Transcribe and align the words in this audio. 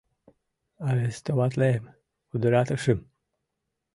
-Арестоватлем 0.87 1.83
пудыратышым! 2.29 2.99